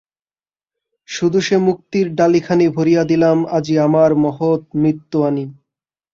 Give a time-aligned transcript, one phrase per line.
[1.09, 5.45] শুধু সে মুক্তির ডালিখানি ভরিয়া দিলাম আজি আমার মহৎ মৃত্যু আনি।